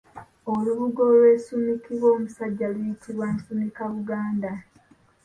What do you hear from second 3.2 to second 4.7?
Nsumikabuganda.